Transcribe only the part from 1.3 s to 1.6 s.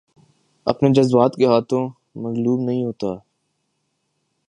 کے